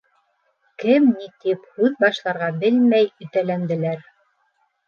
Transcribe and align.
Кем 0.83 1.05
ни 1.17 1.27
тип 1.43 1.67
һүҙ 1.75 1.99
башларға 2.05 2.49
белмәй 2.65 3.13
өтәләнделәр. 3.27 4.05